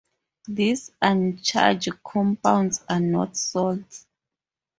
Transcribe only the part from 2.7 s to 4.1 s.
are not salts.